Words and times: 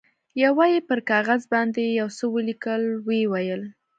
یوه 0.43 0.65
یې 0.73 0.79
پر 0.89 0.99
کاغذ 1.09 1.41
باندې 1.53 1.83
یو 1.99 2.07
څه 2.17 2.25
ولیکل، 2.35 2.83
ویې 3.05 3.23
ویل. 3.31 3.61